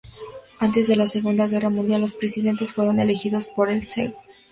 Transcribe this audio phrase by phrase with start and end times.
[0.59, 4.13] Antes de la Segunda Guerra Mundial, los presidentes fueron elegidos por el Sejm.